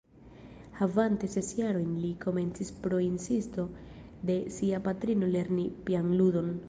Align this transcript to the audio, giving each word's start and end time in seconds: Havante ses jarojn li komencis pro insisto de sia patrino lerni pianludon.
Havante 0.77 1.27
ses 1.33 1.51
jarojn 1.59 1.91
li 2.05 2.09
komencis 2.23 2.73
pro 2.85 3.01
insisto 3.09 3.67
de 4.31 4.39
sia 4.57 4.81
patrino 4.89 5.31
lerni 5.37 5.71
pianludon. 5.91 6.51